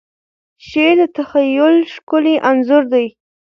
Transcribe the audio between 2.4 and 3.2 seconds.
انځور دی.